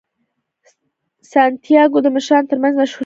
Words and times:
سانتیاګو 1.31 1.97
د 2.03 2.07
مشرانو 2.15 2.49
ترمنځ 2.51 2.73
مشهور 2.79 2.91
کیږي. 2.91 2.99